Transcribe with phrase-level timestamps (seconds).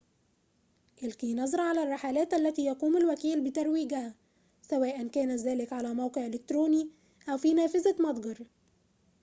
[1.03, 4.15] ألقِ نظرة على الرحلات التي يقوم الوكيل بترويجها
[4.61, 6.89] سواءً كان ذلك على موقع إلكتروني
[7.29, 8.43] أو في نافذة متجر